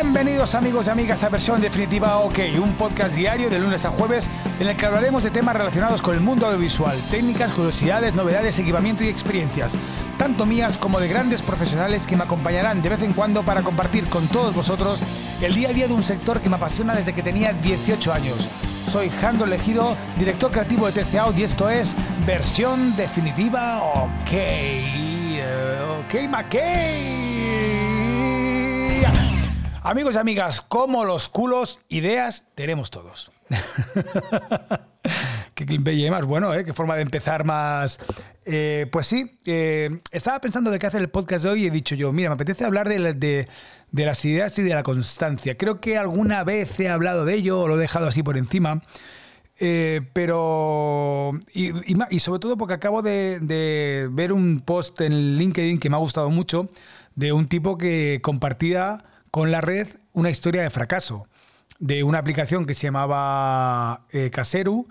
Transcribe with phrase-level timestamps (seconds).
[0.00, 4.30] Bienvenidos amigos y amigas a versión definitiva OK, un podcast diario de lunes a jueves
[4.60, 9.02] en el que hablaremos de temas relacionados con el mundo audiovisual, técnicas, curiosidades, novedades, equipamiento
[9.02, 9.76] y experiencias,
[10.16, 14.08] tanto mías como de grandes profesionales que me acompañarán de vez en cuando para compartir
[14.08, 15.00] con todos vosotros
[15.42, 18.48] el día a día de un sector que me apasiona desde que tenía 18 años.
[18.86, 24.30] Soy Jando Elegido, director creativo de TCAO y esto es versión definitiva OK.
[24.30, 27.37] Eh, ok, McKay.
[29.88, 33.32] Amigos y amigas, como los culos, ideas tenemos todos.
[35.54, 36.62] Qué clickbait más bueno, ¿eh?
[36.62, 37.98] Qué forma de empezar más.
[38.44, 41.70] Eh, pues sí, eh, estaba pensando de qué hacer el podcast de hoy y he
[41.70, 43.48] dicho yo, mira, me apetece hablar de,
[43.90, 45.56] las ideas y de la constancia.
[45.56, 48.82] Creo que alguna vez he hablado de ello o lo he dejado así por encima.
[50.12, 51.30] pero.
[51.54, 56.28] Y, sobre todo porque acabo de, ver un post en LinkedIn que me ha gustado
[56.28, 56.68] mucho
[57.14, 59.06] de un tipo que compartía
[59.38, 61.28] con la red una historia de fracaso
[61.78, 64.88] de una aplicación que se llamaba eh, Caseru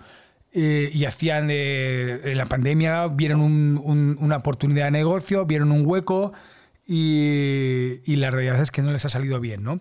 [0.54, 6.32] eh, y hacían en la pandemia vieron una oportunidad de negocio, vieron un hueco
[6.86, 9.80] y, la realidad es que no les ha salido bien, ¿no?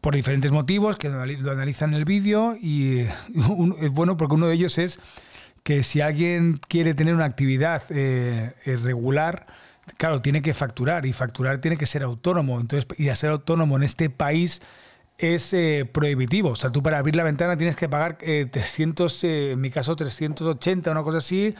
[0.00, 3.00] Por diferentes motivos que lo analizan en el vídeo y
[3.80, 4.98] es bueno porque uno de ellos es
[5.62, 9.46] que si alguien quiere tener una actividad eh, regular,
[9.96, 12.60] claro, tiene que facturar y facturar tiene que ser autónomo.
[12.60, 14.60] Entonces, y a ser autónomo en este país
[15.18, 16.50] es eh, prohibitivo.
[16.50, 19.70] O sea, tú para abrir la ventana tienes que pagar 300, eh, eh, en mi
[19.70, 21.54] caso 380, una cosa así,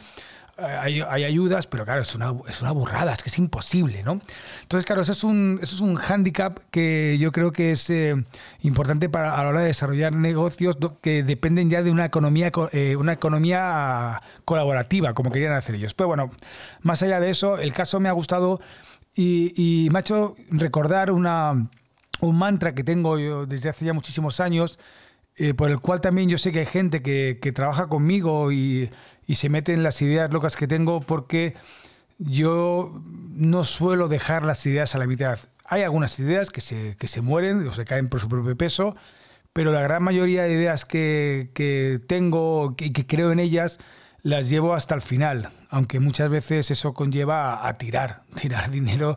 [0.56, 4.20] hay, ayudas, pero claro, es una, es una burrada, es que es imposible, ¿no?
[4.62, 8.14] Entonces, claro, eso es un, eso es un hándicap que yo creo que es eh,
[8.62, 12.94] importante para, a la hora de desarrollar negocios que dependen ya de una economía, eh,
[12.96, 15.94] una economía colaborativa, como querían hacer ellos.
[15.94, 16.30] Pero bueno,
[16.82, 18.60] más allá de eso, el caso me ha gustado
[19.16, 21.68] y, me ha hecho recordar una,
[22.20, 24.78] un mantra que tengo yo desde hace ya muchísimos años,
[25.36, 28.88] eh, por el cual también yo sé que hay gente que, que trabaja conmigo y
[29.26, 31.54] y se meten las ideas locas que tengo porque
[32.18, 35.38] yo no suelo dejar las ideas a la mitad.
[35.64, 38.96] Hay algunas ideas que se, que se mueren o se caen por su propio peso,
[39.52, 43.78] pero la gran mayoría de ideas que, que tengo y que creo en ellas
[44.22, 49.16] las llevo hasta el final, aunque muchas veces eso conlleva a, tirar, tirar dinero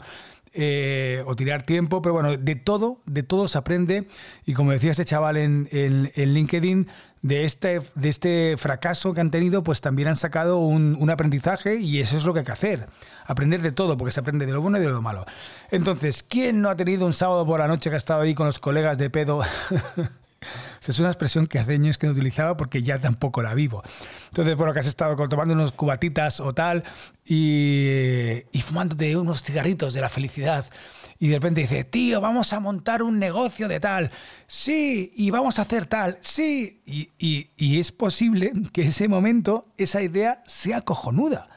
[0.54, 4.08] eh, o tirar tiempo, pero bueno, de todo, de todo se aprende
[4.46, 6.88] y como decía este chaval en, en, en LinkedIn,
[7.22, 12.00] de este, de este fracaso que han tenido, pues también han sacado un, aprendizaje y
[12.00, 12.88] eso es lo que hay que hacer.
[13.26, 15.26] Aprender de todo, porque se aprende de lo bueno y de lo malo.
[15.72, 18.46] Entonces, ¿quién no ha tenido un sábado por la noche que ha estado ahí con
[18.46, 19.42] los colegas de pedo?
[20.88, 23.84] es una expresión que hace años que no utilizaba porque ya tampoco la vivo.
[24.28, 26.84] Entonces, bueno, que has estado tomando unos cubatitas o tal
[27.26, 30.66] y, y fumándote unos cigarritos de la felicidad
[31.20, 34.12] y de repente dice, tío, vamos a montar un negocio de tal,
[34.48, 37.10] sí, y vamos a hacer tal, sí, y,
[37.58, 41.50] y es posible que ese momento esa idea sea cojonuda.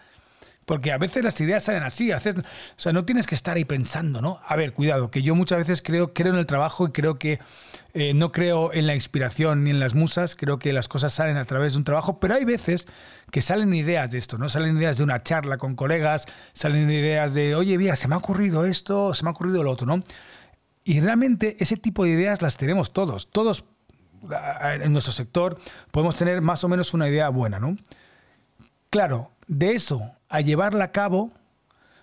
[0.70, 2.18] Porque a veces las ideas salen así, o
[2.76, 4.38] sea, no tienes que estar ahí pensando, ¿no?
[4.46, 7.40] A ver, cuidado, que yo muchas veces creo, creo en el trabajo y creo que
[7.92, 11.38] eh, no creo en la inspiración ni en las musas, creo que las cosas salen
[11.38, 12.86] a través de un trabajo, pero hay veces
[13.32, 14.48] que salen ideas de esto, ¿no?
[14.48, 18.18] Salen ideas de una charla con colegas, salen ideas de, oye, mira, se me ha
[18.18, 20.04] ocurrido esto, se me ha ocurrido lo otro, ¿no?
[20.84, 23.64] Y realmente ese tipo de ideas las tenemos todos, todos
[24.22, 25.58] en nuestro sector
[25.90, 27.76] podemos tener más o menos una idea buena, ¿no?
[28.88, 31.32] Claro, de eso a llevarla a cabo,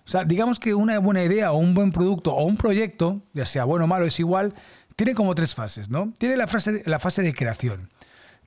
[0.06, 3.44] o sea, digamos que una buena idea o un buen producto o un proyecto, ya
[3.44, 4.54] sea bueno o malo, es igual,
[4.94, 6.12] tiene como tres fases, ¿no?
[6.18, 7.90] Tiene la fase, la fase de creación,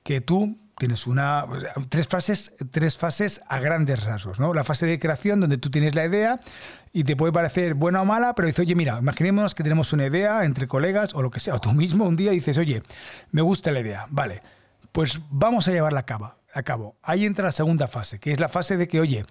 [0.02, 1.46] que tú tienes una
[1.88, 5.94] tres fases tres fases a grandes rasgos no la fase de creación donde tú tienes
[5.94, 6.40] la idea
[6.92, 10.06] y te puede parecer buena o mala pero dices oye mira imaginemos que tenemos una
[10.06, 12.82] idea entre colegas o lo que sea o tú mismo un día dices oye
[13.30, 14.42] me gusta la idea vale
[14.92, 18.40] pues vamos a llevarla a cabo a cabo ahí entra la segunda fase que es
[18.40, 19.26] la fase de que oye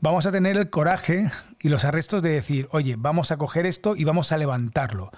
[0.00, 3.96] vamos a tener el coraje y los arrestos de decir, oye, vamos a coger esto
[3.96, 5.10] y vamos a levantarlo,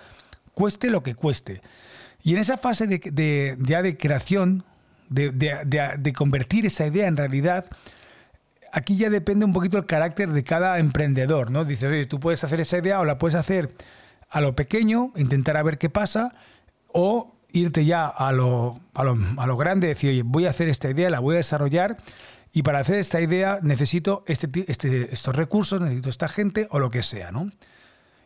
[0.55, 1.61] cueste lo que cueste.
[2.23, 4.65] Y en esa fase de, ya de creación,
[5.09, 7.67] de, convertir esa idea en realidad,
[8.73, 11.65] aquí ya depende un poquito el carácter de cada emprendedor, ¿no?
[11.65, 13.75] Dices, oye, tú puedes hacer esa idea o la puedes hacer
[14.29, 16.35] a lo pequeño, intentar a ver qué pasa,
[16.89, 20.69] o irte ya a lo, a lo, a lo grande, decir, oye, voy a hacer
[20.69, 21.97] esta idea, la voy a desarrollar
[22.53, 26.91] y para hacer esta idea necesito este, este, estos recursos, necesito esta gente o lo
[26.91, 27.51] que sea, ¿no?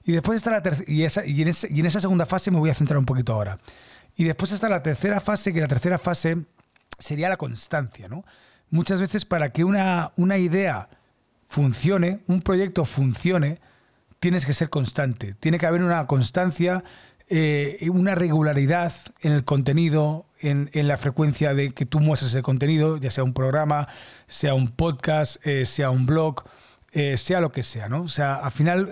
[0.05, 2.99] Y después está la y, esa, y, en esa segunda fase me voy a centrar
[2.99, 3.59] un poquito ahora.
[4.17, 6.39] Y después está la tercera fase, que la tercera fase
[6.99, 8.25] sería la constancia, ¿no?
[8.71, 10.89] Muchas veces para que una, una idea
[11.49, 13.61] funcione, un proyecto funcione,
[14.21, 15.35] tienes que ser constante.
[15.35, 16.85] Tiene que haber una constancia
[17.29, 18.93] eh, una regularidad
[19.23, 23.33] en el contenido, en, la frecuencia de que tú muestres el contenido, ya sea un
[23.33, 23.89] programa,
[24.27, 26.45] sea un podcast, eh, sea un blog,
[26.93, 28.03] eh, sea lo que sea, ¿no?
[28.03, 28.91] O sea, al final,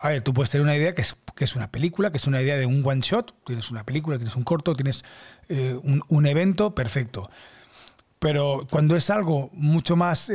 [0.00, 2.26] a ver, tú puedes tener una idea que es, que es una película, que es
[2.26, 5.04] una idea de un one shot, tienes una película, tienes un corto, tienes
[5.48, 7.30] un, un, evento, perfecto.
[8.18, 10.32] Pero cuando es algo mucho más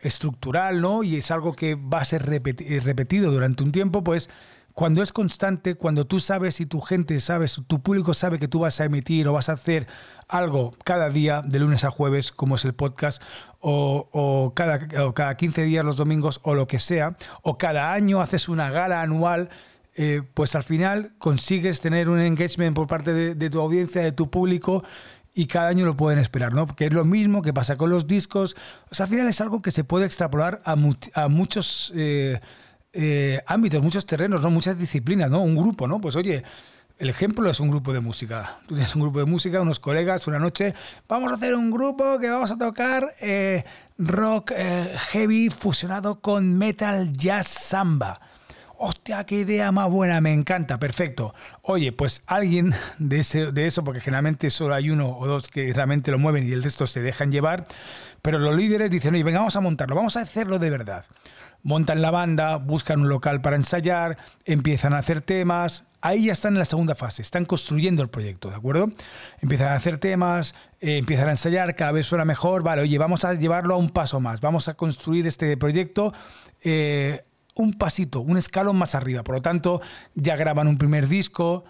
[0.00, 1.02] estructural, ¿no?
[1.02, 4.28] Y es algo que va a ser repetido durante un tiempo, pues
[4.76, 8.58] cuando es constante, cuando tú sabes y tu gente sabe, tu público sabe que tú
[8.58, 9.86] vas a emitir o vas a hacer
[10.28, 13.22] algo cada día, de lunes a jueves, como es el podcast,
[13.60, 18.50] o, cada, cada 15 días los domingos, o lo que sea, o cada año haces
[18.50, 19.48] una gala anual,
[19.94, 24.28] eh, pues al final consigues tener un engagement por parte de, tu audiencia, de tu
[24.28, 24.84] público,
[25.32, 26.66] y cada año lo pueden esperar, ¿no?
[26.66, 28.56] Porque es lo mismo que pasa con los discos.
[28.90, 30.76] O sea, al final es algo que se puede extrapolar a,
[31.14, 31.94] a muchos...
[31.96, 32.40] Eh,
[32.96, 34.50] eh, ámbitos, muchos terrenos, ¿no?
[34.50, 35.42] muchas disciplinas, ¿no?
[35.42, 36.00] Un grupo, ¿no?
[36.00, 36.42] Pues oye,
[36.98, 38.58] el ejemplo es un grupo de música.
[38.66, 40.74] Tú tienes un grupo de música, unos colegas, una noche,
[41.06, 43.64] vamos a hacer un grupo que vamos a tocar eh,
[43.98, 48.18] rock eh, heavy fusionado con metal jazz samba.
[48.78, 51.34] Hostia, qué idea más buena, me encanta, perfecto.
[51.62, 55.72] Oye, pues alguien de, ese, de eso, porque generalmente solo hay uno o dos que
[55.72, 57.64] realmente lo mueven y el resto se dejan llevar,
[58.22, 61.04] pero los líderes dicen, oye, venga, vamos a montarlo, vamos a hacerlo de verdad
[61.66, 65.82] montan la banda, buscan un local para ensayar, empiezan a hacer temas.
[66.00, 68.92] Ahí ya están en la segunda fase, están construyendo el proyecto, ¿de acuerdo?
[69.40, 72.62] Empiezan a hacer temas, eh, empiezan a ensayar, cada vez suena mejor.
[72.62, 76.14] Vale, oye, vamos a llevarlo a un paso más, vamos a construir este proyecto.
[76.62, 77.24] Eh,
[77.56, 79.24] un pasito, un escalón más arriba.
[79.24, 79.80] Por lo tanto,
[80.14, 81.64] ya graban un primer disco,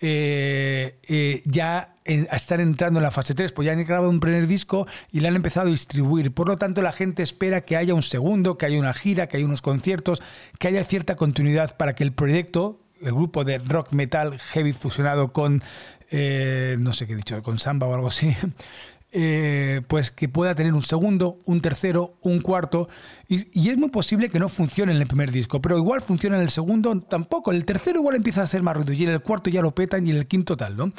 [0.00, 4.46] eh, eh, ya están entrando en la fase 3, pues ya han grabado un primer
[4.46, 6.32] disco y le han empezado a distribuir.
[6.32, 9.36] Por lo tanto, la gente espera que haya un segundo, que haya una gira, que
[9.36, 10.22] haya unos conciertos,
[10.58, 15.32] que haya cierta continuidad para que el proyecto, el grupo de rock metal heavy fusionado
[15.32, 15.62] con,
[16.10, 18.34] eh, no sé qué he dicho, con samba o algo así,
[19.12, 22.88] eh, pues que pueda tener un segundo, un tercero, un cuarto.
[23.28, 26.42] Y, es muy posible que no funcione en el primer disco, pero igual funciona en
[26.42, 27.50] el segundo tampoco.
[27.50, 30.06] El tercero igual empieza a hacer más ruido y en el cuarto ya lo petan
[30.06, 30.92] y en el quinto tal, ¿no?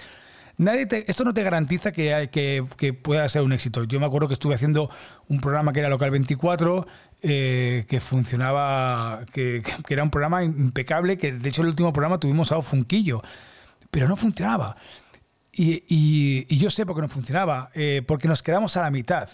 [0.57, 2.29] Nadie esto no te garantiza que,
[2.77, 3.85] que, pueda ser un éxito.
[3.85, 4.91] Yo me acuerdo que estuve haciendo
[5.27, 6.85] un programa que era Local 24,
[7.23, 12.19] eh, que funcionaba, que, que, era un programa impecable, que de hecho el último programa
[12.19, 13.23] tuvimos a Funquillo,
[13.89, 14.75] pero no funcionaba.
[15.53, 19.29] Y, yo sé por qué no funcionaba, eh, porque nos quedamos a la mitad.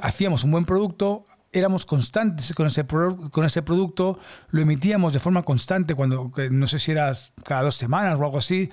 [0.00, 4.18] hacíamos un buen producto, éramos constantes con ese, con ese producto,
[4.50, 8.38] lo emitíamos de forma constante, cuando no sé si era cada dos semanas o algo
[8.38, 8.70] así,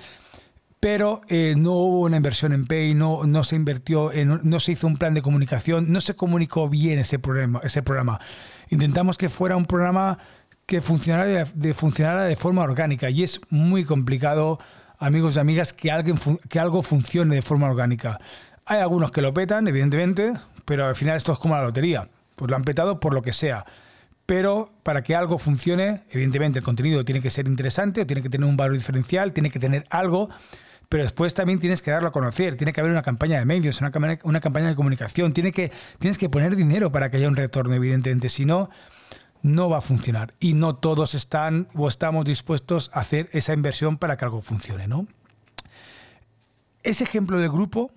[0.79, 4.85] pero eh, no hubo una inversión en Pay, no, no se invirtió, no se hizo
[4.87, 7.61] un plan de comunicación, no se comunicó bien ese programa.
[7.63, 8.19] Ese programa.
[8.69, 10.19] Intentamos que fuera un programa
[10.67, 14.59] que funcionara de, funcionara de forma orgánica y es muy complicado
[14.99, 16.17] amigos y amigas, que, alguien
[16.49, 18.19] que algo funcione de forma orgánica.
[18.65, 20.33] Hay algunos que lo petan, evidentemente,
[20.65, 22.07] pero al final esto es como la lotería.
[22.35, 23.65] Pues lo han petado por lo que sea.
[24.25, 28.47] Pero para que algo funcione, evidentemente el contenido tiene que ser interesante, tiene que tener
[28.47, 30.29] un valor diferencial, tiene que tener algo,
[30.89, 33.79] pero después también tienes que darlo a conocer, tiene que haber una campaña de medios,
[33.79, 37.37] una campaña, una campaña de comunicación, que, tienes que poner dinero para que haya un
[37.37, 38.27] retorno, evidentemente.
[38.27, 38.69] Si no,
[39.41, 43.97] no va a funcionar y no todos están o estamos dispuestos a hacer esa inversión
[43.97, 45.07] para que algo funcione, ¿no?
[46.83, 47.91] Ese ejemplo de grupo,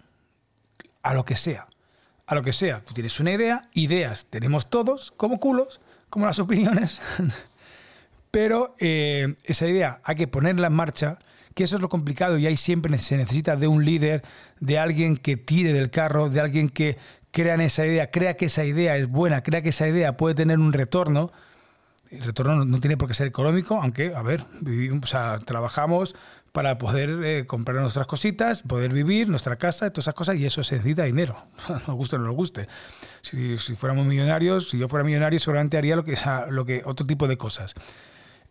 [1.03, 1.69] a lo que sea,
[2.27, 6.39] a lo que sea, tú tienes una idea, ideas tenemos todos como culos, como las
[6.41, 7.01] opiniones,
[8.31, 11.19] pero eh, esa idea hay que ponerla en marcha,
[11.55, 14.23] que eso es lo complicado y ahí siempre se necesita de un líder,
[14.61, 16.97] de alguien que tire del carro, de alguien que,
[17.31, 20.59] crean esa idea, crea que esa idea es buena, crea que esa idea puede tener
[20.59, 21.33] un retorno.
[22.11, 26.17] El retorno no, tiene por qué ser económico, aunque, a ver, vivimos, trabajamos
[26.51, 30.65] para poder eh, comprar nuestras cositas, poder vivir, nuestra casa, todas esas cosas, y eso
[30.65, 31.37] se necesita dinero,
[31.69, 32.67] nos guste o no nos guste.
[33.21, 36.19] Si, si, fuéramos millonarios, si yo fuera millonario, seguramente haría lo que,
[36.51, 37.75] lo que otro tipo de cosas.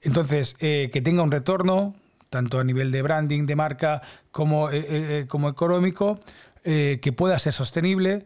[0.02, 1.94] Entonces, eh, que tenga un retorno,
[2.30, 6.18] tanto a nivel de branding, de marca, como, eh, como económico,
[6.64, 8.26] que pueda ser sostenible,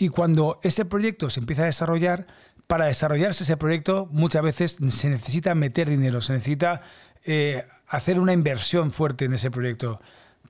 [0.00, 2.26] y cuando ese proyecto se empieza a desarrollar,
[2.66, 6.80] para desarrollarse ese proyecto muchas veces se necesita meter dinero, se necesita
[7.26, 10.00] eh, hacer una inversión fuerte en ese proyecto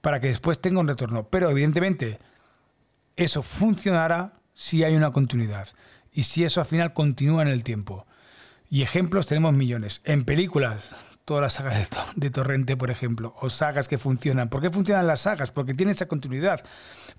[0.02, 1.26] para que después tenga un retorno.
[1.30, 2.20] Pero evidentemente
[3.16, 5.66] eso funcionará si hay una continuidad
[6.12, 8.06] y si eso al final continúa en el tiempo.
[8.70, 10.00] Y ejemplos tenemos millones.
[10.04, 10.94] En películas,
[11.30, 14.48] todas las sagas de, Torrente, por ejemplo, o sagas que funcionan.
[14.48, 15.52] ¿Por qué funcionan las sagas?
[15.52, 16.60] Porque tienen esa continuidad.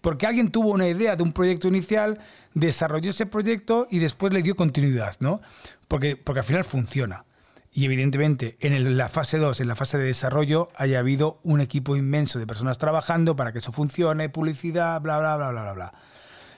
[0.01, 2.19] Porque alguien tuvo una idea de un proyecto inicial,
[2.53, 5.39] desarrolló ese proyecto y después le dio continuidad, ¿no?
[5.87, 7.23] Porque, porque al final funciona.
[7.71, 11.95] y evidentemente en la fase 2, en la fase de desarrollo, haya habido un equipo
[11.95, 15.93] inmenso de personas trabajando para que eso funcione, publicidad, bla, bla, bla, bla, bla, bla.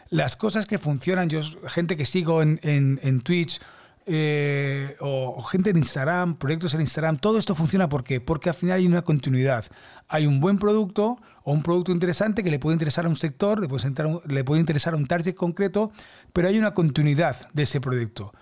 [0.10, 3.62] Las cosas que funcionan, yo, gente que sigo en, en, Twitch
[4.06, 8.78] eh, o, gente en Instagram, proyectos en Instagram, todo esto funciona ¿por porque al final
[8.78, 9.66] hay una continuidad.
[10.08, 13.60] Hay un buen producto o un producto interesante que le puede interesar a un sector,
[13.60, 13.94] le puede,
[14.28, 15.92] le puede interesar a un target concreto,
[16.34, 18.34] pero hay una continuidad de ese proyecto.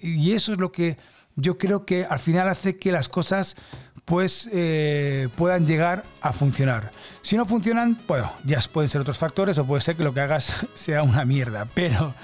[0.00, 0.98] y eso es lo que
[1.38, 3.54] yo creo que al final hace que las cosas
[4.04, 6.90] pues eh, puedan llegar a funcionar.
[7.22, 10.20] Si no funcionan, bueno, ya pueden ser otros factores o puede ser que lo que
[10.20, 12.14] hagas sea una mierda, pero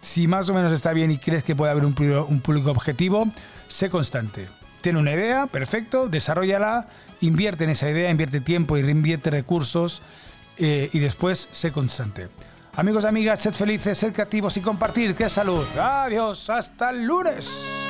[0.00, 3.28] si más o menos está bien y crees que puede haber un, público objetivo,
[3.68, 4.48] sé constante.
[4.80, 6.88] Tiene una idea, perfecto, desarrollala,
[7.20, 10.02] invierte en esa idea, invierte tiempo y reinvierte recursos
[10.58, 12.28] eh, y después sé constante.
[12.74, 15.14] Amigos, amigas, sed felices, sed creativos y compartir.
[15.14, 15.64] ¡Qué salud!
[15.78, 17.85] Adiós, hasta el lunes.